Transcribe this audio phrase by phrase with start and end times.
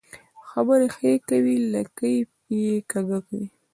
[0.49, 2.15] خبري ښې کوې، لکۍ
[2.61, 3.45] يې کږۍ کوې.